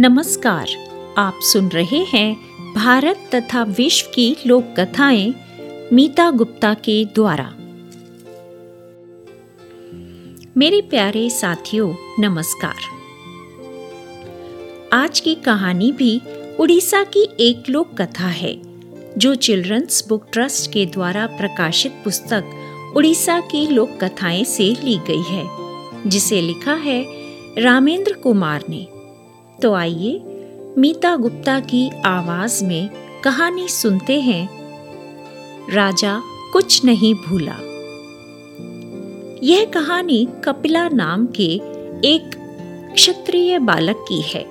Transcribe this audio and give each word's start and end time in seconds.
नमस्कार। 0.00 0.68
आप 1.18 1.38
सुन 1.42 1.68
रहे 1.68 1.98
हैं 1.98 2.36
भारत 2.74 3.30
तथा 3.34 3.62
विश्व 3.62 4.10
की 4.14 4.36
लोक 4.46 4.64
कथाएँ 4.78 5.34
मीता 5.92 6.30
गुप्ता 6.30 6.74
के 6.74 7.04
द्वारा। 7.04 7.54
मेरे 10.56 10.80
प्यारे 10.80 11.30
साथियों, 11.30 11.94
नमस्कार। 12.18 12.74
आज 14.92 15.20
की 15.20 15.34
कहानी 15.34 15.92
भी 15.92 16.20
उड़ीसा 16.60 17.04
की 17.04 17.28
एक 17.40 17.68
लोक 17.68 18.02
कथा 18.02 18.26
है, 18.26 18.62
जो 19.18 19.34
चिल्ड्रंस 19.34 20.04
बुक 20.08 20.26
ट्रस्ट 20.32 20.72
के 20.72 20.86
द्वारा 20.86 21.26
प्रकाशित 21.26 21.92
पुस्तक 21.92 22.44
उड़ीसा 22.96 23.40
की 23.40 23.66
लोक 23.66 23.98
कथाएँ 24.04 24.44
से 24.44 24.76
ली 24.84 24.98
गई 24.98 25.22
है, 25.22 25.48
जिसे 26.06 26.40
लिखा 26.40 26.74
है 26.74 27.06
रामेंद्र 27.58 28.12
कुमार 28.12 28.64
ने। 28.68 28.97
तो 29.62 29.74
आइए, 29.74 30.22
मीता 30.78 31.16
गुप्ता 31.16 31.60
की 31.60 31.90
आवाज़ 32.02 32.64
में 32.64 32.90
कहानी 33.24 33.68
सुनते 33.68 34.20
हैं। 34.20 34.48
राजा 35.72 36.22
कुछ 36.52 36.84
नहीं 36.84 37.14
भूला। 37.14 37.56
यह 39.42 39.64
कहानी 39.64 40.28
कपिला 40.44 40.88
नाम 40.88 41.26
के 41.26 41.54
एक 42.08 42.30
क्षत्रिय 42.94 43.58
बालक 43.58 43.96
की 44.08 44.20
है। 44.20 44.44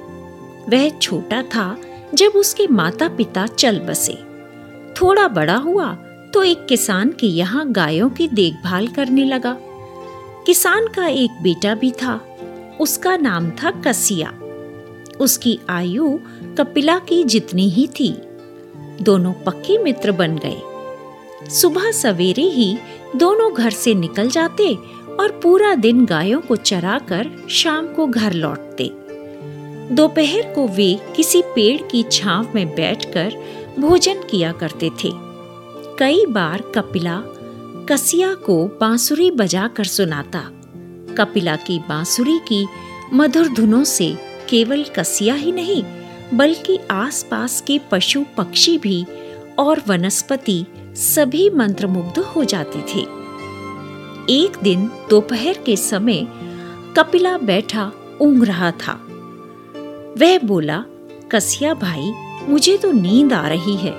वह 0.69 0.89
छोटा 0.89 1.41
था 1.41 1.77
जब 2.13 2.31
उसके 2.35 2.67
माता 2.67 3.07
पिता 3.07 3.47
चल 3.47 3.79
बसे। 3.79 4.17
थोड़ा 5.01 5.27
बड़ा 5.27 5.55
हुआ 5.55 5.93
तो 6.33 6.43
एक 6.43 6.65
किसान 6.65 7.11
के 7.11 7.27
यहाँ 7.27 7.71
गायों 7.71 8.09
की 8.09 8.27
देखभाल 8.27 8.87
करने 8.87 9.25
लगा। 9.25 9.57
किसान 10.45 10.87
का 10.87 11.07
एक 11.07 11.31
बेटा 11.41 11.75
भी 11.75 11.91
था। 11.91 12.37
उसका 12.79 13.17
नाम 13.17 13.51
था 13.51 13.71
कसिया। 13.71 14.33
उसकी 15.21 15.59
आयु 15.69 16.19
कपिला 16.57 16.99
की 16.99 17.23
जितनी 17.23 17.69
ही 17.69 17.87
थी। 17.87 18.15
दोनों 19.01 19.33
पक्के 19.33 19.77
मित्र 19.77 20.11
बन 20.11 20.35
गए। 20.35 20.61
सुबह 21.49 21.91
सवेरे 21.91 22.43
ही 22.43 22.77
दोनों 23.15 23.53
घर 23.53 23.71
से 23.71 23.93
निकल 23.93 24.29
जाते 24.29 24.73
और 25.19 25.39
पूरा 25.43 25.75
दिन 25.75 26.05
गायों 26.05 26.41
को 26.41 26.55
चराकर 26.55 27.31
शाम 27.49 27.87
को 27.87 28.07
घर 28.07 28.33
लौटते। 28.33 28.91
दोपहर 29.95 30.53
को 30.53 30.67
वे 30.67 30.99
किसी 31.15 31.41
पेड़ 31.41 31.81
की 31.81 32.03
छांव 32.03 32.47
में 32.55 32.75
बैठकर 32.75 33.33
भोजन 33.79 34.13
किया 34.13 34.51
करते 34.51 34.89
थे। 34.89 35.11
कई 35.99 36.25
बार 36.25 36.61
कपिला 36.75 37.23
कसिया 37.89 38.33
को 38.33 38.65
बांसुरी 38.65 39.31
बजाकर 39.31 39.83
सुनाता। 39.83 40.39
कपिला 41.17 41.55
की 41.55 41.79
बांसुरी 41.79 42.39
की 42.39 42.67
मधुर 43.13 43.47
धुनों 43.47 43.83
से 43.83 44.26
केवल 44.49 44.83
कसिया 44.83 45.35
ही 45.35 45.51
नहीं, 45.51 45.83
बल्कि 46.33 46.79
आसपास 46.91 47.61
के 47.67 47.79
पशु 47.91 48.23
पक्षी 48.37 48.77
भी 48.77 49.05
और 49.59 49.81
वनस्पति 49.87 50.65
सभी 50.95 51.49
मंत्रमुग्ध 51.49 52.19
हो 52.19 52.43
जाते 52.43 52.79
थे। 52.79 53.01
एक 54.29 54.57
दिन 54.63 54.89
दोपहर 55.09 55.57
के 55.65 55.75
समय 55.75 56.27
कपिला 56.97 57.37
बैठा 57.37 57.91
ऊंग 58.21 58.43
रहा 58.43 58.71
था। 58.71 58.93
वह 60.19 60.39
बोला, 60.39 60.83
कसिया 61.31 61.73
भाई, 61.73 62.11
मुझे 62.49 62.77
तो 62.77 62.91
नींद 62.91 63.33
आ 63.33 63.47
रही 63.47 63.75
है। 63.75 63.95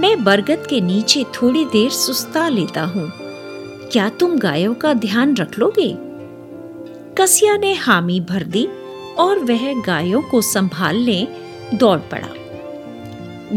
मैं 0.00 0.24
बरगद 0.24 0.66
के 0.70 0.80
नीचे 0.80 1.24
थोड़ी 1.24 1.64
देर 1.64 1.90
सुस्ता 1.90 2.48
लेता 2.48 2.82
हूँ। 2.82 3.12
क्या 3.92 4.08
तुम 4.08 4.38
गायों 4.38 4.74
का 4.74 4.94
ध्यान 4.94 5.36
रख 5.36 5.58
लोगे? 5.58 5.96
कसिया 7.18 7.56
ने 7.56 7.74
हामी 7.74 8.20
भर 8.20 8.42
दी 8.42 8.68
और 9.18 9.38
वह 9.38 9.72
गायों 9.82 10.22
को 10.22 10.40
संभालने 10.40 11.26
दौड़ 11.74 11.98
पड़ा। 12.12 12.28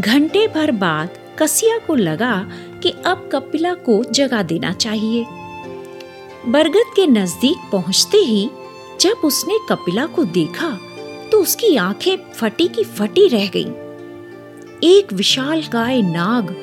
घंटे 0.00 0.46
भर 0.48 0.70
बाद 0.70 1.18
कसिया 1.38 1.78
को 1.78 1.94
लगा 1.94 2.34
कि 2.82 2.90
अब 3.06 3.28
कपिला 3.32 3.72
को 3.74 4.02
जगा 4.04 4.42
देना 4.42 4.72
चाहिए। 4.72 5.24
बरगद 6.46 6.92
के 6.96 7.06
नज़दीक 7.06 7.68
पहुँचते 7.72 8.18
ही 8.18 8.48
जब 9.00 9.24
उसने 9.24 9.58
कपिला 9.68 10.06
को 10.06 10.24
देखा 10.24 10.68
तो 11.32 11.40
उसकी 11.40 11.76
आँखें 11.76 12.16
फटी 12.32 12.68
की 12.68 12.84
फटी 12.84 13.26
रह 13.28 13.46
गईं। 13.46 13.72
एक 14.84 15.12
विशाल 15.12 15.62
गाय 15.62 16.00
नाग 16.02 16.54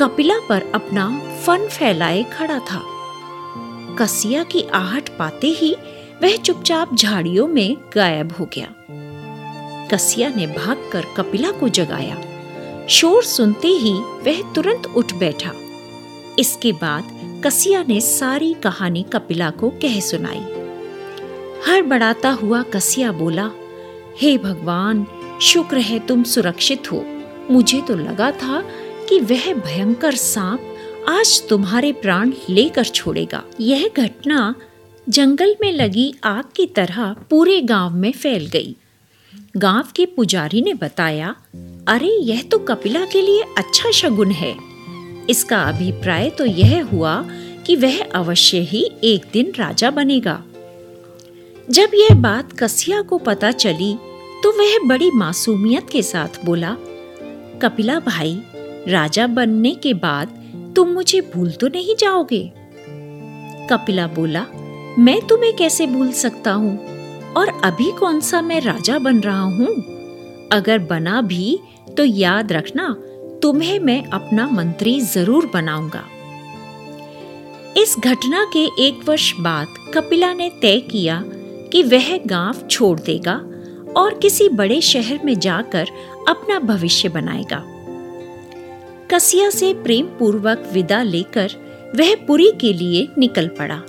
कपिला 0.00 0.38
पर 0.48 0.70
अपना 0.74 1.08
फन 1.44 1.66
फैलाए 1.68 2.22
खड़ा 2.32 2.58
था। 2.58 2.82
कसिया 3.98 4.42
की 4.42 4.62
आहट 4.74 5.08
पाते 5.08 5.46
ही 5.50 5.74
वह 6.22 6.36
चुपचाप 6.36 6.94
झाड़ियों 6.94 7.46
में 7.46 7.76
गायब 7.94 8.32
हो 8.40 8.44
गया। 8.44 8.68
कसिया 9.88 10.28
ने 10.28 10.46
भागकर 10.46 11.04
कपिला 11.16 11.50
को 11.50 11.68
जगाया। 11.68 12.18
शोर 12.88 13.22
सुनते 13.22 13.68
ही 13.68 13.92
वह 13.92 14.54
तुरंत 14.54 14.86
उठ 14.86 15.12
बैठा। 15.12 15.52
इसके 16.38 16.72
बाद 16.72 17.04
कसिया 17.44 17.84
ने 17.88 18.00
सारी 18.00 18.54
कहानी 18.54 19.02
कपिला 19.02 19.50
को 19.50 19.70
कह 19.70 20.00
सुनाई। 20.00 20.58
हर 21.66 21.82
बढ़ाता 21.82 22.30
हुआ 22.30 22.62
कसिया 22.62 23.12
बोला, 23.12 23.50
हे 24.20 24.32
hey 24.32 24.44
भगवान, 24.44 25.06
शुक्र 25.42 25.78
है 25.78 25.98
तुम 25.98 26.22
सुरक्षित 26.22 26.92
हो। 26.92 27.04
मुझे 27.50 27.80
तो 27.80 27.96
लगा 27.96 28.30
था 28.30 28.62
कि 29.08 29.20
वह 29.20 29.54
भयंकर 29.54 30.14
सांप 30.14 30.76
आज 31.08 31.48
तुम्हारे 31.48 31.92
प्राण 31.92 32.32
लेकर 32.50 32.84
छोड़ेगा। 32.84 33.44
यह 33.60 33.90
घटना 33.96 34.54
जंगल 35.08 35.56
में 35.60 35.72
लगी 35.72 36.14
आग 36.24 36.44
की 36.56 36.66
तरह 36.66 37.16
पूरे 37.30 37.60
गाँव 37.60 37.94
में 37.94 38.12
फैल 38.12 38.46
गई। 38.46 38.76
गाँव 39.56 39.88
के 39.96 40.06
पुजारी 40.06 40.62
ने 40.62 40.74
बताया, 40.74 41.36
अरे, 41.88 42.08
यह 42.08 42.42
तो 42.42 42.58
कपिला 42.58 43.04
के 43.04 43.22
लिए 43.22 43.44
अच्छा 43.58 43.90
शगुन 43.90 44.30
है। 44.30 44.56
इसका 45.30 45.62
अभिप्राय 45.62 46.30
तो 46.30 46.46
यह 46.46 46.84
हुआ 46.84 47.26
कि 47.66 47.76
वह 47.76 48.04
अवश्य 48.04 48.58
ही 48.58 48.90
एक 49.04 49.26
दिन 49.32 49.52
राजा 49.56 49.90
बनेगा। 49.90 50.44
जब 51.70 51.90
यह 51.94 52.14
बात 52.14 52.52
कसिया 52.52 53.02
को 53.02 53.18
पता 53.18 53.50
चली 53.50 53.94
तो 54.42 54.58
वह 54.58 54.88
बड़ी 54.88 55.10
मासूमियत 55.10 55.86
के 55.92 56.02
साथ 56.02 56.44
बोला, 56.44 56.76
कपिला 57.62 58.00
भाई, 58.00 58.42
राजा 58.88 59.26
बनने 59.26 59.74
के 59.74 59.94
बाद 59.94 60.28
तुम 60.76 60.88
मुझे 60.88 61.20
भूल 61.20 61.50
तो 61.50 61.68
नहीं 61.68 61.96
जाओगे? 61.96 62.52
कपिला 63.70 64.06
बोला 64.06 64.46
मैं 64.98 65.26
तुम्हें 65.26 65.56
कैसे 65.56 65.86
भूल 65.86 66.12
सकता 66.12 66.52
हूँ? 66.52 66.78
और 67.32 67.48
अभी 67.64 67.92
कौन 67.92 68.20
सा 68.20 68.40
मैं 68.40 68.60
राजा 68.60 68.98
बन 68.98 69.20
रहा 69.20 69.40
हूँ? 69.40 69.66
अगर 70.52 70.78
बना 70.78 71.20
भी 71.20 71.58
तो 71.96 72.04
याद 72.04 72.52
रखना, 72.52 72.96
तुम्हें 73.42 73.78
मैं 73.78 74.04
अपना 74.04 74.48
मंत्री 74.48 75.00
ज़रूर 75.00 75.50
बनाऊँगा। 75.54 76.04
इस 77.76 77.96
घटना 77.98 78.44
के 78.52 78.86
एक 78.86 79.08
वर्ष 79.08 79.32
बाद 79.40 79.66
कपिला 79.94 80.32
ने 80.32 80.50
तय 80.62 80.80
किया 80.80 81.22
कि 81.72 81.82
वह 81.82 82.18
गाँव 82.26 82.66
छोड़ 82.70 83.00
देगा 83.00 83.34
और 83.96 84.18
किसी 84.18 84.48
बड़े 84.48 84.80
शहर 84.80 85.20
में 85.24 85.38
जाकर 85.38 85.88
अपना 86.28 86.58
भविष्य 86.58 87.08
बनाएगा। 87.08 87.64
कसिया 89.10 89.50
से 89.50 89.74
प्रेम 89.74 90.06
पूर्वक 90.06 90.70
विदा 90.72 91.02
लेकर 91.02 91.50
वह 91.96 92.14
पुरी 92.26 92.52
के 92.60 92.72
लिए 92.72 93.08
निकल 93.18 93.48
पड़ा। 93.48 93.82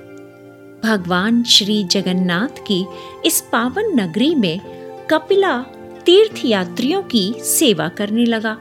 भगवान 0.84 1.44
श्री 1.44 1.84
जगन्नाथ 1.84 2.60
की 2.68 2.86
इस 3.26 3.42
पावन 3.42 4.00
नगरी 4.02 4.36
में 4.36 4.60
कपिला 5.12 5.58
तीर्थ 6.06 6.46
यात्रियों 6.46 7.02
की 7.04 7.34
सेवा 7.40 7.88
करने 7.88 8.26
लगा। 8.26 8.58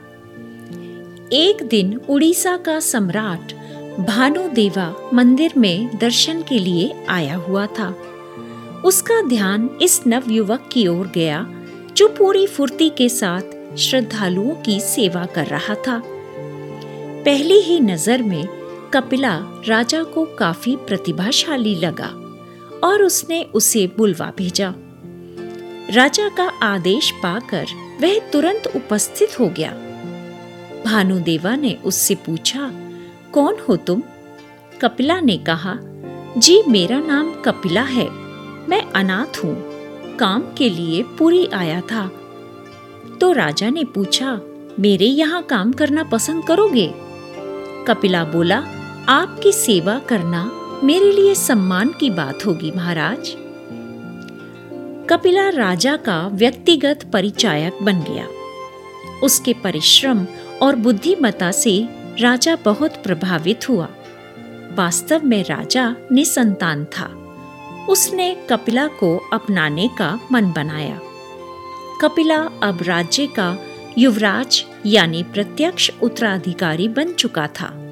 एक 1.32 1.62
दिन 1.62 2.00
उड़ीसा 2.08 2.56
का 2.56 2.80
सम्राट 2.80 3.52
भानुदेवा 4.00 5.10
मंदिर 5.14 5.52
में 5.56 5.98
दर्शन 5.98 6.42
के 6.42 6.58
लिए 6.58 7.06
आया 7.08 7.36
हुआ 7.36 7.66
था। 7.66 7.88
उसका 8.84 9.28
ध्यान 9.28 9.70
इस 9.82 10.00
नवयुवक 10.06 10.68
की 10.72 10.86
ओर 10.86 11.06
गया, 11.06 11.46
जो 11.96 12.08
पूरी 12.08 12.46
फुर्ती 12.46 12.88
के 12.88 13.08
साथ 13.08 13.76
श्रद्धालुओं 13.76 14.54
की 14.54 14.80
सेवा 14.80 15.24
कर 15.26 15.46
रहा 15.46 15.74
था। 15.74 16.02
पहली 17.24 17.60
ही 17.60 17.80
नज़र 17.80 18.22
में 18.22 18.46
कपिला 18.94 19.62
राजा 19.68 20.02
को 20.02 20.24
काफ़ी 20.24 20.76
प्रतिभाशाली 20.76 21.74
लगा 21.74 22.08
और 22.88 23.02
उसने 23.02 23.44
उसे 23.44 23.86
बुलवा 23.86 24.32
भेजा। 24.38 24.74
राजा 25.90 26.28
का 26.28 26.44
आदेश 26.62 27.10
पाकर 27.10 27.66
वह 28.00 28.18
तुरंत 28.18 28.72
उपस्थित 28.76 29.40
हो 29.40 29.48
गया। 29.48 29.70
भानुदेवा 30.86 31.56
ने 31.56 31.78
उससे 31.84 32.14
पूछा, 32.14 32.70
कौन 33.32 33.56
हो 33.68 33.76
तुम? 33.76 34.02
कपिला 34.80 35.20
ने 35.20 35.36
कहा, 35.36 35.78
जी, 36.38 36.62
मेरा 36.68 37.00
नाम 37.00 37.32
कपिला 37.32 37.82
है। 37.82 38.10
मैं 38.68 38.82
अनाथ 38.92 39.44
हूँ। 39.44 39.56
काम 40.16 40.42
के 40.58 40.70
लिए 40.70 41.02
पूरी 41.02 41.46
आया 41.46 41.80
था। 41.80 42.10
तो 43.20 43.32
राजा 43.32 43.70
ने 43.70 43.84
पूछा, 43.84 44.40
मेरे 44.80 45.06
यहाँ 45.06 45.42
काम 45.42 45.72
करना 45.72 46.04
पसंद 46.04 46.44
करोगे? 46.44 46.94
कपिला 47.88 48.24
बोला 48.24 48.74
आपकी 49.10 49.52
सेवा 49.52 49.98
करना 49.98 50.52
मेरे 50.84 51.12
लिए 51.12 51.34
सम्मान 51.34 51.88
की 51.88 52.10
बात 52.10 52.46
होगी, 52.46 52.72
महाराज। 52.76 53.34
कपिला 55.10 55.48
राजा 55.48 55.96
का 55.96 56.28
व्यक्तिगत 56.32 57.10
परिचायक 57.12 57.78
बन 57.82 58.00
गया। 58.00 58.26
उसके 59.22 59.52
परिश्रम 59.52 60.26
और 60.62 60.76
बुद्धिमता 60.76 61.50
से 61.50 61.88
राजा 62.20 62.56
बहुत 62.56 62.90
प्रभावित 62.90 63.68
हुआ। 63.68 63.88
वास्तव 64.74 65.20
में 65.24 65.44
राजा 65.44 65.96
निसंतान 66.12 66.84
था। 66.84 67.06
उसने 67.88 68.36
कपिला 68.50 68.86
को 68.86 69.30
अपनाने 69.32 69.90
का 69.98 70.20
मन 70.32 70.52
बनाया। 70.52 71.00
कपिला 72.00 72.50
अब 72.62 72.78
राज्य 72.82 73.26
का 73.26 73.56
युवराज 73.98 74.64
यानी 74.86 75.22
प्रत्यक्ष 75.22 75.90
उत्तराधिकारी 76.02 76.88
बन 76.88 77.12
चुका 77.12 77.46
था। 77.46 77.84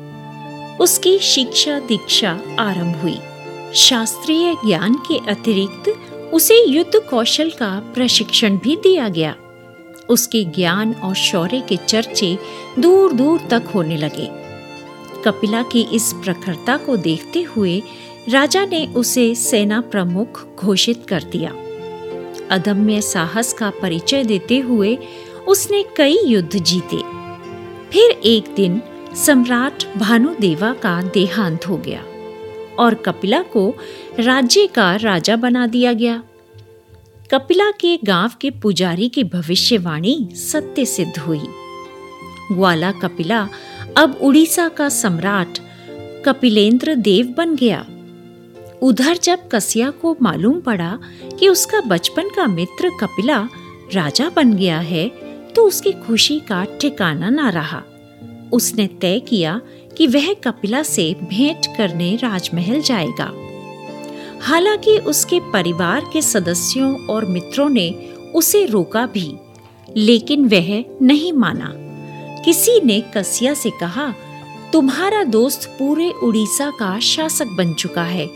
उसकी 0.80 1.18
शिक्षा 1.18 1.78
दीक्षा 1.78 2.40
आरंभ 2.58 2.96
हुई। 2.96 3.18
शास्त्रीय 3.74 4.54
ज्ञान 4.54 4.94
के 4.94 5.30
अतिरिक्त 5.30 5.88
उसे 6.34 6.68
युद्ध 6.68 7.00
कौशल 7.10 7.50
का 7.50 7.80
प्रशिक्षण 7.94 8.58
भी 8.58 8.76
दिया 8.76 9.08
गया। 9.08 9.36
उसके 10.08 10.44
ज्ञान 10.44 10.92
और 10.92 11.14
शौर्य 11.14 11.60
के 11.68 11.76
चर्चे 11.76 12.38
दूर 12.78 13.12
दूर 13.12 13.40
तक 13.50 13.62
होने 13.74 13.96
लगे। 13.96 14.28
कपिला 15.24 15.62
की 15.62 15.86
इस 15.92 16.12
प्रखरता 16.12 16.76
को 16.76 16.96
देखते 16.96 17.42
हुए 17.42 17.82
राजा 18.28 18.66
ने 18.66 18.86
उसे 18.86 19.34
सेना 19.34 19.80
प्रमुख 19.80 20.56
घोषित 20.56 21.06
कर 21.08 21.22
दिया। 21.22 21.50
अदम्य 22.50 23.00
साहस 23.00 23.52
का 23.52 23.70
परिचय 23.82 24.24
देते 24.24 24.58
हुए 24.58 24.98
उसने 25.48 25.84
कई 25.96 26.18
युद्ध 26.26 26.58
जीते। 26.58 26.96
फिर 27.90 28.10
एक 28.10 28.54
दिन 28.54 28.82
सम्राट 29.16 29.84
भानुदेवा 29.96 30.72
का 30.72 31.02
देहांत 31.02 31.66
हो 31.68 31.76
गया 31.76 32.02
और 32.78 32.94
कपिला 32.94 33.40
को 33.42 33.68
राज्य 34.18 34.66
का 34.66 34.96
राजा 34.96 35.36
बना 35.36 35.66
दिया 35.66 35.92
गया। 35.92 36.22
कपिला 37.30 37.70
के 37.70 37.96
गाँव 38.04 38.32
के 38.40 38.50
पुजारी 38.50 39.08
की 39.08 39.24
भविष्यवाणी 39.24 40.28
सत्य 40.34 40.84
सिद्ध 40.84 41.18
हुई। 41.18 41.40
ग्वाला 42.52 42.92
कपिला 42.92 43.48
अब 43.96 44.18
उड़ीसा 44.22 44.68
का 44.68 44.88
सम्राट 44.88 45.58
कपिलेंद्र 46.26 46.94
देव 46.94 47.34
बन 47.36 47.56
गया। 47.56 47.86
उधर 48.82 49.16
जब 49.16 49.48
कसिया 49.48 49.90
को 49.90 50.16
मालूम 50.22 50.60
पड़ा 50.60 50.98
कि 51.38 51.48
उसका 51.48 51.80
बचपन 51.80 52.28
का 52.28 52.46
मित्र 52.46 52.90
कपिला 53.00 53.48
राजा 53.94 54.30
बन 54.36 54.52
गया 54.52 54.78
है 54.78 55.08
तो 55.54 55.66
उसकी 55.66 55.92
खुशी 55.92 56.40
का 56.40 56.64
ठिकाना 56.80 57.30
ना 57.30 57.48
रहा। 57.50 57.82
उसने 58.52 58.86
तय 58.86 59.20
किया 59.20 59.60
कि 59.96 60.06
वह 60.06 60.32
कपिला 60.34 60.82
से 60.82 61.16
भेंट 61.22 61.76
करने 61.76 62.16
राजमहल 62.16 62.80
जाएगा। 62.80 63.32
हालाँकि 64.40 64.98
उसके 64.98 65.40
परिवार 65.40 66.04
के 66.12 66.22
सदस्यों 66.22 67.06
और 67.06 67.24
मित्रों 67.24 67.68
ने 67.68 67.90
उसे 68.34 68.66
रोका 68.66 69.06
भी, 69.06 69.32
लेकिन 69.96 70.48
वह 70.48 70.84
नहीं 71.02 71.32
माना। 71.32 71.72
किसी 72.42 72.80
ने 72.80 73.00
कसिया 73.16 73.54
से 73.54 73.70
कहा, 73.70 74.14
तुम्हारा 74.72 75.24
दोस्त 75.24 75.76
पूरे 75.78 76.10
उड़ीसा 76.10 76.70
का 76.70 76.98
शासक 76.98 77.46
बन 77.46 77.74
चुका 77.74 78.02
है। 78.02 78.30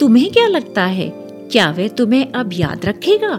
तुम्हें 0.00 0.30
क्या 0.30 0.46
लगता 0.46 0.84
है, 0.84 1.12
क्या 1.52 1.70
वह 1.70 1.88
तुम्हें 1.88 2.32
अब 2.32 2.50
याद 2.52 2.86
रखेगा? 2.86 3.38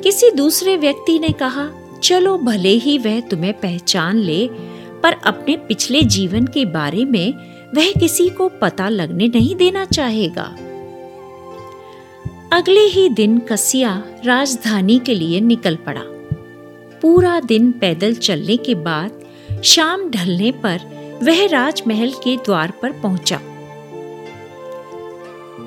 किसी 0.00 0.30
दूसरे 0.30 0.76
व्यक्ति 0.76 1.18
ने 1.18 1.28
कहा, 1.28 1.70
चलो 2.02 2.38
भले 2.38 2.68
ही 2.68 2.98
वह 2.98 3.20
तुम्हें 3.20 3.52
पहचान 3.52 4.16
ले 4.16 4.48
पर 5.06 5.12
अपने 5.12 5.56
पिछले 5.56 6.02
जीवन 6.02 6.46
के 6.46 6.64
बारे 6.64 7.04
में 7.04 7.34
वह 7.74 7.92
किसी 8.00 8.28
को 8.28 8.48
पता 8.48 8.88
लगने 8.88 9.28
नहीं 9.28 9.56
देना 9.56 9.84
चाहेगा। 9.84 10.44
अगले 12.52 12.80
ही 12.80 13.08
दिन 13.08 13.38
कसिया 13.38 14.04
राजधानी 14.24 14.98
के 14.98 15.14
लिए 15.14 15.40
निकल 15.40 15.76
पड़ा। 15.76 16.02
पूरा 17.02 17.40
दिन 17.40 17.72
पैदल 17.72 18.14
चलने 18.14 18.56
के 18.56 18.74
बाद 18.74 19.10
शाम 19.64 20.10
ढलने 20.10 20.52
पर 20.52 20.78
वह 21.22 21.46
राजमहल 21.46 22.12
के 22.12 22.36
द्वार 22.36 22.72
पर 22.82 22.92
पहुँचा। 22.92 23.40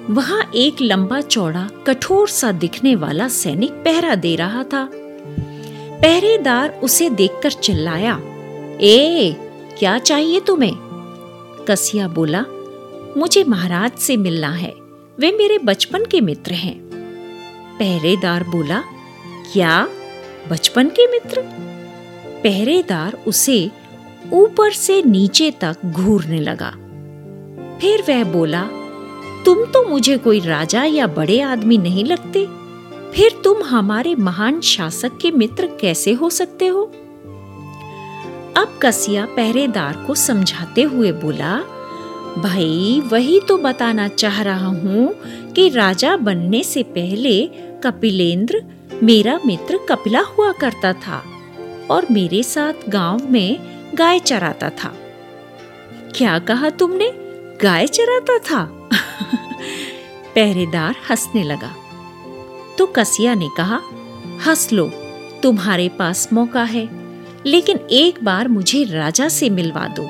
वहाँ 0.10 0.52
एक 0.56 0.82
लंबा 0.82 1.22
चौड़ा, 1.22 1.70
कठोर 1.88 2.28
सा 2.28 2.52
दिखने 2.52 2.96
वाला 2.96 3.28
सैनिक 3.28 3.72
पहरा 3.72 4.16
दे 4.16 4.36
रहा 4.36 4.64
था। 4.64 4.90
पहरेदार 6.02 6.70
उसे 6.84 7.10
देखकर 7.10 7.52
चिल्लाया 7.52 8.22
ए, 8.82 9.36
क्या 9.80 9.98
चाहिए 9.98 10.40
तुम्हें? 10.40 10.76
कसिया 11.68 12.08
बोला, 12.08 12.46
मुझे 13.18 13.44
महाराज 13.44 13.92
से 13.92 14.18
मिलना 14.18 14.50
है। 14.50 14.74
वे 15.20 15.32
मेरे 15.32 15.58
बचपन 15.58 16.06
के 16.06 16.22
मित्र 16.22 16.54
हैं। 16.54 16.90
पहरेदार 17.80 18.44
बोला, 18.44 18.84
क्या? 19.54 19.88
बचपन 20.50 20.90
के 20.90 21.12
मित्र? 21.12 21.42
पहरेदार 22.44 23.24
उसे 23.28 23.72
ऊपर 24.34 24.72
से 24.72 25.04
नीचे 25.04 25.52
तक 25.52 25.78
घूरने 25.86 26.40
लगा। 26.40 26.72
फिर 27.82 28.02
वह 28.02 28.24
बोला, 28.24 28.70
तुम 29.46 29.66
तो 29.66 29.90
मुझे 29.90 30.18
कोई 30.18 30.40
राजा 30.40 30.84
या 30.84 31.08
बड़े 31.08 31.42
आदमी 31.42 31.78
नहीं 31.78 32.06
लगते। 32.06 32.46
फिर 33.12 33.42
तुम 33.44 33.64
हमारे 33.64 34.16
महान 34.16 34.62
शासक 34.62 35.18
के 35.18 35.32
मित्र 35.32 35.68
कैसे 35.68 36.14
हो 36.14 36.30
सकते 36.30 36.68
हो? 36.68 36.92
अब 38.60 38.80
कसिया 38.82 39.26
पहरेदार 39.26 40.04
को 40.08 40.16
समझाते 40.16 40.82
हुए 40.82 41.12
बोला, 41.12 41.60
भाई, 42.38 43.02
वही 43.06 43.40
तो 43.40 43.58
बताना 43.58 44.08
चाह 44.08 44.42
रहा 44.42 44.68
हूँ 44.68 45.16
कि 45.54 45.70
राजा 45.70 46.18
बनने 46.18 46.64
से 46.64 46.84
पहले 46.84 47.46
कपिलेंद्र 47.84 48.64
मेरा 49.04 49.40
मित्र 49.46 49.80
कपिला 49.90 50.22
हुआ 50.22 50.52
करता 50.52 50.94
था 50.94 51.24
और 51.90 52.06
मेरे 52.12 52.44
साथ 52.44 52.90
गाँव 52.90 53.32
में 53.32 53.60
गाय 53.96 54.20
चराता 54.20 54.70
था। 54.70 54.94
क्या 56.16 56.40
कहा 56.40 56.70
तुमने? 56.70 57.12
गाय 57.62 57.88
चराता 57.88 58.38
था? 58.38 58.66
पहरेदार 60.36 60.96
हंसने 61.10 61.44
लगा। 61.44 61.76
तो 62.78 62.86
कसिया 62.86 63.36
ने 63.36 63.50
कहा, 63.58 63.82
हंस 64.48 64.74
लो, 64.74 64.92
तुम्हारे 65.44 65.90
पास 65.90 66.34
मौका 66.34 66.64
है। 66.64 66.99
लेकिन 67.46 67.80
एक 67.92 68.24
बार 68.24 68.48
मुझे 68.48 68.84
राजा 68.84 69.30
से 69.30 69.50
मिलवा 69.50 69.88
दो। 69.88 70.10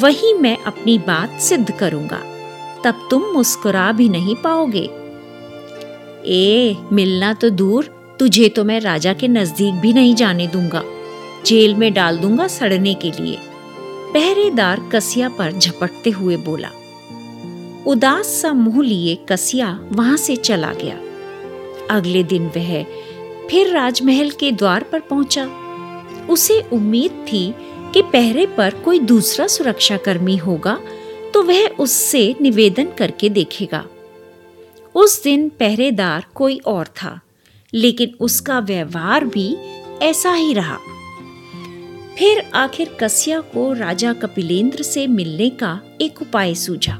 वही 0.00 0.34
मैं 0.34 0.58
अपनी 0.58 0.98
बात 0.98 1.40
सिद्ध 1.40 1.72
करूँगा। 1.72 2.20
तब 2.84 3.08
तुम 3.10 3.22
मुस्कुरा 3.22 3.92
भी 3.92 4.08
नहीं 4.08 4.36
पाओगे। 4.36 4.90
ए, 6.26 6.76
मिलना 6.92 7.32
तो 7.32 7.50
दूर। 7.50 8.16
तुझे 8.20 8.48
तो 8.48 8.64
मैं 8.64 8.80
राजा 8.80 9.12
के 9.12 9.28
नज़दीक 9.28 9.74
भी 9.74 9.92
नहीं 9.92 10.14
जाने 10.14 10.46
दूँगा। 10.46 10.82
जेल 11.46 11.74
में 11.74 11.94
डाल 11.94 12.18
दूँगा 12.18 12.48
सड़ने 12.48 12.94
के 12.94 13.10
लिए। 13.10 13.38
पहरेदार 14.14 14.90
कसिया 14.92 15.28
पर 15.28 15.52
झपटते 15.52 16.10
हुए 16.10 16.36
बोला। 16.36 16.70
उदास 17.86 18.26
सा 18.26 18.52
मुँह 18.52 18.82
लिए 18.86 19.18
कसिया 19.28 19.80
वहाँ 19.92 20.16
से 20.16 20.36
चला 20.36 20.72
गया। 20.72 20.96
अगले 21.90 22.22
दिन 22.22 22.46
वह 22.56 22.84
फिर 23.50 23.70
राजमहल 23.70 24.30
के 24.30 24.52
द्वार 24.52 24.82
पर 24.82 25.00
पहुँचा। 25.00 25.57
उसे 26.30 26.60
उम्मीद 26.72 27.24
थी 27.28 27.54
कि 27.94 28.02
पहरे 28.02 28.46
पर 28.46 28.74
कोई 28.74 28.98
दूसरा 29.00 29.46
सुरक्षाकर्मी 29.46 30.36
होगा 30.36 30.78
तो 31.34 31.42
वह 31.42 31.66
उससे 31.78 32.34
निवेदन 32.40 32.88
करके 32.98 33.28
देखेगा। 33.28 33.84
उस 34.94 35.22
दिन 35.22 35.48
पहरेदार 35.48 36.24
कोई 36.34 36.58
और 36.58 36.86
था, 36.86 37.18
लेकिन 37.72 38.14
उसका 38.20 38.58
व्यवहार 38.58 39.24
भी 39.24 39.54
ऐसा 40.02 40.32
ही 40.32 40.52
रहा। 40.52 40.78
फिर 42.18 42.38
आखिर 42.54 42.96
कसिया 43.00 43.40
को 43.40 43.72
राजा 43.72 44.12
कपिलेंद्र 44.12 44.82
से 44.82 45.06
मिलने 45.06 45.50
का 45.50 45.78
एक 46.00 46.22
उपाय 46.22 46.54
सूझा। 46.54 46.98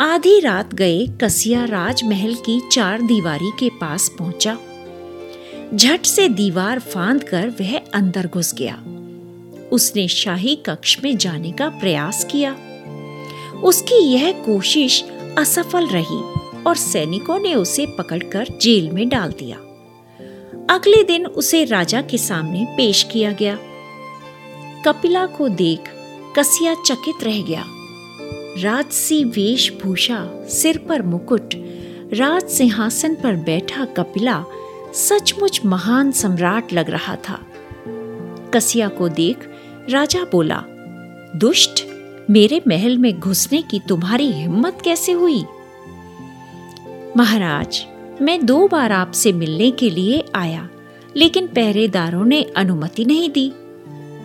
आधी 0.00 0.38
रात 0.40 0.74
गए 0.74 1.06
कसिया 1.22 1.64
राजमहल 1.64 2.34
की 2.34 2.60
चार 2.72 3.02
दीवारी 3.02 3.50
के 3.58 3.68
पास 3.70 4.08
पहुँचा। 4.18 4.58
झट 5.74 6.06
से 6.06 6.28
दीवार 6.28 6.78
फांद 6.78 7.24
कर 7.24 7.48
वह 7.48 7.78
अंदर 7.94 8.26
घुस 8.26 8.54
गया। 8.54 8.74
उसने 9.72 10.08
शाही 10.08 10.56
कक्ष 10.56 10.98
में 11.04 11.16
जाने 11.16 11.52
का 11.52 11.68
प्रयास 11.68 12.24
किया। 12.30 12.52
उसकी 13.62 13.94
यह 13.94 14.32
कोशिश 14.32 15.04
असफल 15.38 15.86
रही 15.86 16.20
और 16.66 16.76
सैनिकों 16.76 17.38
ने 17.38 17.54
उसे 17.54 17.86
पकड़कर 17.86 18.46
जेल 18.60 18.90
में 18.90 19.08
डाल 19.08 19.32
दिया। 19.32 19.56
अगले 20.74 21.02
दिन 21.02 21.26
उसे 21.26 21.64
राजा 21.64 22.02
के 22.02 22.18
सामने 22.18 22.66
पेश 22.76 23.02
किया 23.02 23.32
गया। 23.32 23.58
कपिला 24.86 25.26
को 25.26 25.48
देख 25.48 25.80
कसिया 26.38 26.74
चकित 26.74 27.24
रह 27.24 27.42
गया। 27.42 27.64
राजसी 28.62 29.24
वेशभूषा 29.24 30.30
सिर 30.48 30.78
पर 30.78 31.02
मुकुट 31.02 31.54
राज 32.12 32.42
सिंहासन 32.42 33.14
पर 33.14 33.36
बैठा 33.36 33.84
कपिला 33.84 34.44
सचमुच 34.94 35.60
महान 35.64 36.12
सम्राट 36.12 36.72
लग 36.72 36.90
रहा 36.90 37.16
था। 37.16 37.40
कसिया 38.54 38.88
को 38.88 39.08
देख 39.08 39.38
राजा 39.90 40.24
बोला, 40.32 40.64
दुष्ट, 41.36 41.86
मेरे 42.30 42.62
महल 42.68 42.98
में 42.98 43.20
घुसने 43.20 43.62
की 43.62 43.80
तुम्हारी 43.88 44.32
हिम्मत 44.32 44.78
कैसे 44.84 45.12
हुई? 45.12 45.44
महाराज, 47.16 47.86
मैं 48.22 48.46
दो 48.46 48.68
बार 48.68 48.92
आपसे 48.92 49.32
मिलने 49.32 49.70
के 49.70 49.90
लिए 49.90 50.24
आया, 50.34 50.68
लेकिन 51.16 51.46
पहरेदारों 51.46 52.24
ने 52.24 52.42
अनुमति 52.42 53.04
नहीं 53.04 53.30
दी। 53.30 53.52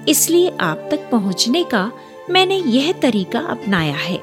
इसलिए 0.08 0.52
आप 0.60 0.88
तक 0.92 1.10
पहुँचने 1.12 1.64
का 1.64 1.92
मैंने 2.30 2.56
यह 2.56 2.92
तरीका 2.92 3.40
अपनाया 3.40 3.96
है। 3.96 4.20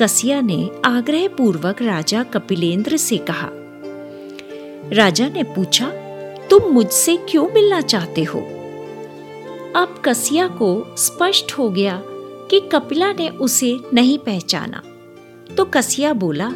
कसिया 0.00 0.40
ने 0.40 0.70
आग्रह 0.84 1.28
पूर्वक 1.28 1.82
राजा 1.82 2.22
कपिलेंद्र 2.22 2.96
से 2.96 3.16
कहा 3.16 3.50
राजा 4.92 5.28
ने 5.28 5.42
पूछा, 5.42 5.88
तुम 6.50 6.72
मुझसे 6.72 7.16
क्यों 7.16 7.48
मिलना 7.48 7.80
चाहते 7.80 8.22
हो? 8.22 8.40
अब 9.76 10.02
कसिया 10.04 10.48
को 10.48 10.94
स्पष्ट 10.98 11.52
हो 11.52 11.70
गया 11.70 12.02
कि 12.50 12.60
कपिला 12.60 13.12
ने 13.12 13.28
उसे 13.28 13.78
नहीं 13.94 14.18
पहचाना। 14.18 14.82
तो 15.56 15.64
कसिया 15.64 16.12
बोला, 16.12 16.48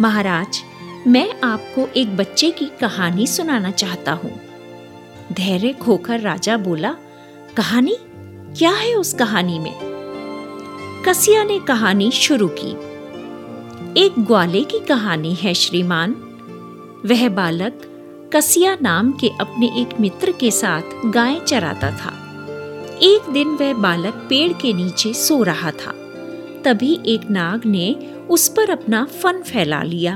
महाराज, 0.00 0.62
मैं 1.06 1.40
आपको 1.44 1.88
एक 1.96 2.16
बच्चे 2.16 2.50
की 2.50 2.64
कहानी 2.64 3.26
सुनाना 3.26 3.70
चाहता 3.70 4.12
हूँ। 4.12 4.40
धैर्य 5.32 5.72
खोकर 5.72 6.20
राजा 6.20 6.56
बोला, 6.56 6.96
कहानी? 7.56 7.96
क्या 8.58 8.70
है 8.70 8.94
उस 8.94 9.14
कहानी 9.14 9.58
में? 9.58 9.78
कसिया 11.08 11.44
ने 11.44 11.58
कहानी 11.58 12.10
शुरू 12.10 12.48
की। 12.48 12.70
एक 14.04 14.14
ग्वाले 14.18 14.60
की 14.60 14.80
कहानी 14.80 15.34
है, 15.34 15.54
श्रीमान। 15.54 16.31
वह 17.06 17.28
बालक 17.28 17.80
कसिया 18.34 18.76
नाम 18.82 19.10
के 19.12 19.28
अपने 19.40 19.66
एक 19.76 19.98
मित्र 20.00 20.32
के 20.32 20.50
साथ 20.50 20.82
गाय 21.06 21.40
चराता 21.40 21.90
था। 21.90 22.12
एक 23.02 23.30
दिन 23.30 23.48
वह 23.48 23.72
बालक 23.74 24.26
पेड़ 24.28 24.52
के 24.52 24.72
नीचे 24.72 25.12
सो 25.14 25.42
रहा 25.42 25.70
था। 25.70 25.92
तभी 26.64 26.98
एक 27.06 27.30
नाग 27.30 27.66
ने 27.66 27.94
उस 28.30 28.48
पर 28.48 28.70
अपना 28.70 29.04
फन 29.04 29.42
फैला 29.42 29.82
लिया। 29.82 30.14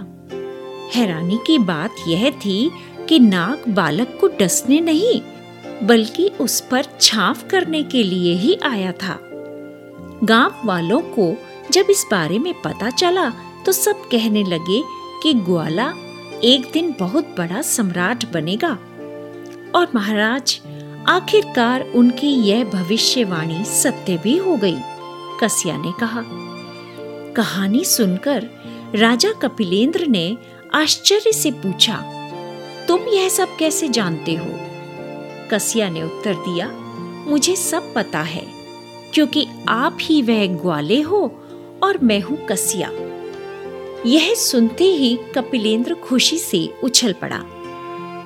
हैरानी 0.94 1.38
की 1.46 1.58
बात 1.58 1.94
यह 2.08 2.30
थी 2.30 2.70
कि 3.08 3.18
नाग 3.18 3.68
बालक 3.68 4.16
को 4.20 4.28
डसने 4.40 4.80
नहीं, 4.80 5.20
बल्कि 5.82 6.30
उस 6.40 6.60
पर 6.60 6.86
छाव 7.00 7.36
करने 7.50 7.82
के 7.82 8.02
लिए 8.02 8.34
ही 8.34 8.58
आया 8.64 8.92
था। 8.92 9.18
गाँव 10.24 10.60
वालों 10.64 11.00
को 11.00 11.34
जब 11.70 11.86
इस 11.90 12.06
बारे 12.10 12.38
में 12.38 12.52
पता 12.62 12.90
चला 12.90 13.28
तो 13.66 13.72
सब 13.72 14.08
कहने 14.12 14.44
लगे 14.44 14.82
कि 15.22 15.32
ग्वाला 15.34 15.92
एक 16.44 16.70
दिन 16.72 16.94
बहुत 17.00 17.34
बड़ा 17.38 17.60
सम्राट 17.62 18.24
बनेगा। 18.32 18.68
और 19.74 19.86
महाराज, 19.94 20.60
आखिरकार 21.08 21.82
उनकी 21.94 22.28
यह 22.28 22.64
भविष्यवाणी 22.64 23.64
सत्य 23.64 24.16
भी 24.16 24.36
हो 24.36 24.56
गई, 24.56 24.76
कसिया 25.42 25.76
ने 25.76 25.92
कहा। 26.00 26.22
कहानी 27.32 27.84
सुनकर 27.84 28.46
राजा 28.94 29.32
कपिलेंद्र 29.32 30.06
ने 30.06 30.36
आश्चर्य 30.74 31.32
से 31.32 31.50
पूछा, 31.50 31.96
तुम 32.88 33.08
यह 33.08 33.28
सब 33.28 33.56
कैसे 33.56 33.88
जानते 33.88 34.34
हो? 34.34 34.46
कसिया 35.50 35.88
ने 35.90 36.02
उत्तर 36.02 36.34
दिया, 36.34 36.70
मुझे 37.26 37.56
सब 37.56 37.92
पता 37.94 38.20
है, 38.20 38.46
क्योंकि 39.14 39.46
आप 39.68 39.98
ही 40.00 40.20
वह 40.22 40.46
ग्वाले 40.54 41.00
हो 41.00 41.22
और 41.82 41.98
मैं 41.98 42.20
हूँ 42.20 42.38
कसिया। 42.46 42.90
यह 44.06 44.34
सुनते 44.34 44.84
ही 44.84 45.18
कपिलेंद्र 45.34 45.94
खुशी 45.94 46.38
से 46.38 46.68
उछल 46.84 47.12
पड़ा। 47.12 47.40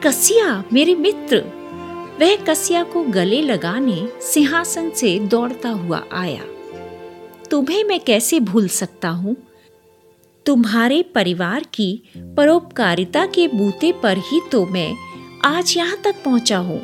कसिया 0.04 0.64
मेरे 0.72 0.94
मित्र। 0.94 1.44
वह 2.20 2.36
कसिया 2.36 2.82
को 2.82 3.02
गले 3.02 3.42
लगाने 3.42 4.08
सिंहासन 4.20 4.90
से 4.90 5.18
दौड़ता 5.18 5.68
हुआ 5.68 6.04
आया। 6.12 6.44
तुम्हें 7.50 7.84
मैं 7.84 8.00
कैसे 8.00 8.40
भूल 8.40 8.68
सकता 8.68 9.08
हूँ? 9.08 9.36
तुम्हारे 10.46 11.02
परिवार 11.02 11.66
की 11.74 12.02
परोपकारिता 12.16 13.26
के 13.26 13.48
बूते 13.48 13.92
पर 13.92 14.18
ही 14.18 14.40
तो 14.52 14.66
मैं 14.66 14.94
आज 15.44 15.74
यहाँ 15.76 15.96
तक 16.04 16.14
पहुँचा 16.24 16.58
हूँ। 16.58 16.80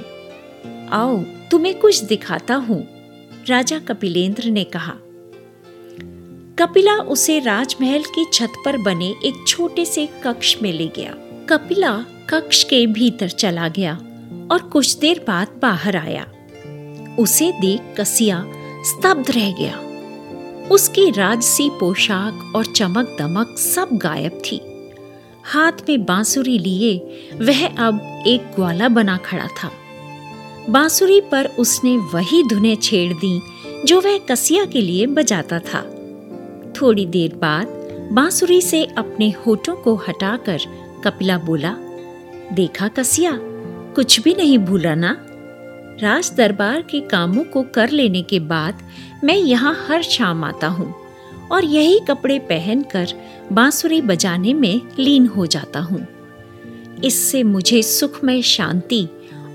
आओ, 0.89 1.17
तुम्हें 1.51 1.79
कुछ 1.79 2.01
दिखाता 2.01 2.55
हूँ, 2.55 2.87
राजा 3.49 3.79
कपिलेंद्र 3.79 4.51
ने 4.51 4.65
कहा। 4.65 4.95
कपिला 6.59 6.95
उसे 6.95 7.39
राजमहल 7.39 8.03
की 8.03 8.25
छत 8.33 8.53
पर 8.65 8.77
बने 8.77 9.09
एक 9.25 9.45
छोटे 9.49 9.85
से 9.85 10.09
कक्ष 10.25 10.57
में 10.63 10.73
ले 10.73 10.87
गया। 10.87 11.15
कपिला 11.51 12.07
कक्ष 12.31 12.65
के 12.65 12.87
भीतर 12.87 13.29
चला 13.29 13.69
गया 13.69 13.95
और 14.51 14.63
कुछ 14.73 14.97
देर 14.99 15.25
बाद 15.27 15.49
बाहर 15.63 15.97
आया। 15.97 16.27
उसे 17.19 17.53
देख 17.53 17.81
कसिया 18.01 18.45
स्तब्ध 18.83 19.31
रह 19.31 19.53
गया। 19.53 19.81
उसकी 20.69 21.11
राजसी 21.11 21.71
पोशाक 21.71 22.53
और 22.57 22.65
चमक 22.65 23.17
दमक 23.19 23.59
सब 23.59 23.89
गायब 23.93 24.43
थी। 24.45 24.61
हाथ 25.45 25.73
में 25.89 26.05
बांसुरी 26.05 26.59
लिए 26.59 26.99
वह 27.35 27.67
अब 27.67 28.25
एक 28.27 28.43
ग्वाला 28.43 28.89
बना 28.89 29.17
खड़ा 29.17 29.47
था। 29.47 29.71
बांसुरी 30.71 31.21
पर 31.21 31.47
उसने 31.47 31.97
वही 31.97 32.43
धुने 32.43 32.77
छेड़ 32.77 33.13
दी 33.13 33.41
जो 33.85 34.01
वह 34.01 34.19
कसिया 34.19 34.65
के 34.65 34.81
लिए 34.81 35.07
बजाता 35.07 35.59
था। 35.59 35.93
थोड़ी 36.81 37.07
देर 37.07 37.35
बाद 37.35 37.67
बांसुरी 38.13 38.61
से 38.61 38.85
अपने 38.99 39.31
होठों 39.47 39.75
को 39.77 39.95
हटाकर 40.09 40.59
कपिला 41.05 41.39
बोला, 41.39 41.75
देखा 42.53 42.89
कसिया, 42.89 43.33
कुछ 43.95 44.21
भी 44.21 44.35
नहीं 44.35 44.59
भूला 44.59 44.95
ना? 44.95 45.17
राज 46.03 46.33
दरबार 46.37 46.83
के 46.83 47.01
कामों 47.01 47.45
को 47.45 47.63
कर 47.63 47.91
लेने 47.91 48.23
के 48.23 48.41
बाद 48.41 48.83
मैं 49.25 49.37
यहाँ 49.37 49.75
हर 49.89 50.03
शाम 50.03 50.45
आता 50.45 50.67
हूँ 50.67 50.95
और 51.53 51.65
यही 51.65 51.99
कपड़े 52.09 52.39
पहनकर 52.39 53.13
बांसुरी 53.53 54.01
बजाने 54.03 54.55
में 54.55 54.81
लीन 54.99 55.27
हो 55.27 55.47
जाता 55.47 55.81
हूँ। 55.81 56.07
इससे 57.05 57.43
मुझे 57.43 57.83
सुखमय 57.83 58.43
शांति 58.43 59.05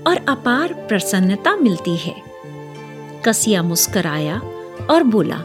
और 0.06 0.24
अपार 0.28 0.72
प्रसन्नता 0.88 1.56
मिलती 1.56 1.96
है। 1.96 2.14
कसिया 3.26 3.62
मुस्कराया 3.62 4.38
और 4.90 5.02
बोला 5.02 5.36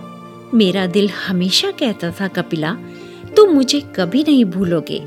मेरा 0.54 0.86
दिल 0.86 1.10
हमेशा 1.10 1.72
कहता 1.72 2.12
था, 2.12 2.28
कपिला, 2.28 2.78
तुम 3.36 3.50
मुझे 3.50 3.82
कभी 3.96 4.24
नहीं 4.24 4.46
भूलोगे। 4.46 5.02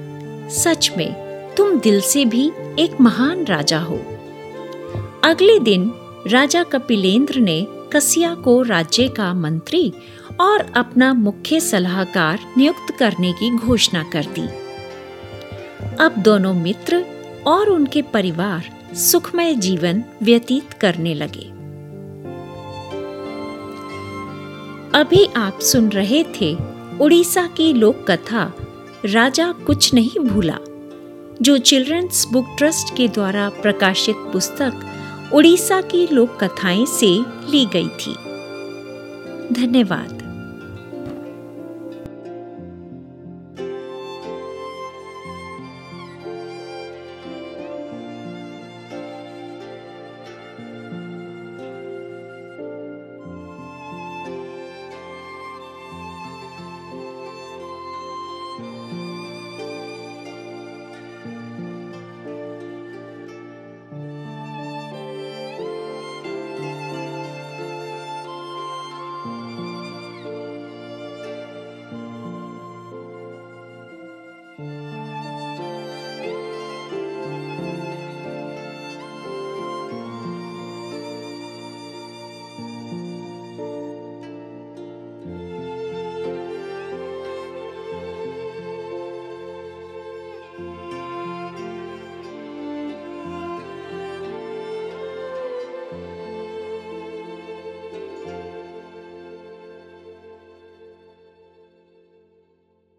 सच 0.50 0.92
में, 0.96 1.14
तुम 1.56 1.80
दिल 1.80 2.00
से 2.00 2.24
भी 2.24 2.52
एक 2.78 3.00
महान 3.00 3.44
राजा 3.44 3.78
हो। 3.78 3.96
अगले 5.24 5.58
दिन 5.58 5.92
राजा 6.26 6.62
कपिलेंद्र 6.62 7.40
ने 7.40 7.66
कसिया 7.92 8.34
को 8.34 8.62
राज्य 8.62 9.08
का 9.08 9.34
मंत्री 9.34 9.92
और 10.40 10.72
अपना 10.76 11.14
मुख्य 11.14 11.60
सलाहकार 11.60 12.38
नियुक्त 12.58 12.98
करने 12.98 13.32
की 13.32 13.56
घोषणा 13.56 14.02
कर 14.02 14.24
दी। 14.24 14.48
अब 16.00 16.14
दोनों 16.18 16.54
मित्र 16.54 17.04
और 17.46 17.68
उनके 17.68 18.02
परिवार 18.02 18.94
सुखमय 18.94 19.54
जीवन 19.54 20.04
व्यतीत 20.22 20.72
करने 20.72 21.14
लगे। 21.14 21.59
अभी 24.94 25.26
आप 25.36 25.60
सुन 25.60 25.88
रहे 25.88 26.24
थे 26.24 26.56
उड़ीसा 27.00 27.46
की 27.46 27.72
लोक 27.72 28.10
कथा 28.10 28.52
राजा 29.04 29.52
कुछ 29.52 29.94
नहीं 29.94 30.20
भूला। 30.20 30.58
जो 31.42 31.58
चिल्ड्रंस 31.58 32.26
बुक 32.32 32.46
ट्रस्ट 32.58 32.96
के 32.96 33.08
द्वारा 33.08 33.48
प्रकाशित 33.48 34.16
पुस्तक 34.16 34.72
उड़ीसा 35.34 35.80
की 35.80 36.08
लोक 36.12 36.44
कथाएँ 36.44 36.86
से 36.86 37.06
ली 37.50 37.66
गई 37.66 37.88
थी। 37.88 38.14
धन्यवाद। 39.52 40.19